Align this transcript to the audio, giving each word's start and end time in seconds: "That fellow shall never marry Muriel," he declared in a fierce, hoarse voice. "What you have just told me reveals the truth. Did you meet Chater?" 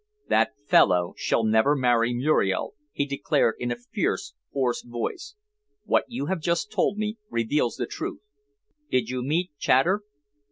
"That 0.29 0.53
fellow 0.65 1.13
shall 1.15 1.43
never 1.43 1.75
marry 1.75 2.11
Muriel," 2.11 2.73
he 2.91 3.05
declared 3.05 3.53
in 3.59 3.69
a 3.71 3.75
fierce, 3.75 4.33
hoarse 4.51 4.81
voice. 4.81 5.35
"What 5.83 6.05
you 6.07 6.25
have 6.25 6.41
just 6.41 6.71
told 6.71 6.97
me 6.97 7.17
reveals 7.29 7.75
the 7.75 7.85
truth. 7.85 8.21
Did 8.89 9.11
you 9.11 9.21
meet 9.21 9.51
Chater?" 9.59 10.01